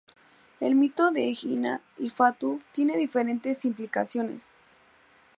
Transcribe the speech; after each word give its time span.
El 0.59 0.73
mito 0.73 1.11
de 1.11 1.37
Hina 1.39 1.79
y 1.99 2.09
Fatu 2.09 2.59
tiene 2.71 2.97
diferentes 2.97 3.65
implicaciones. 3.65 4.47